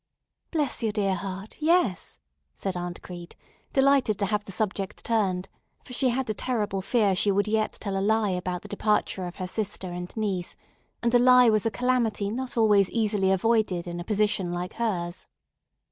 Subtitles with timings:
[0.49, 2.19] "Bless your dear heart, yes,"
[2.55, 3.35] said Aunt Crete,
[3.71, 5.47] delighted to have the subject turned;
[5.85, 9.27] for she had a terrible fear she would yet tell a lie about the departure
[9.27, 10.55] of her sister and niece,
[11.03, 15.27] and a lie was a calamity not always easily avoided in a position like hers.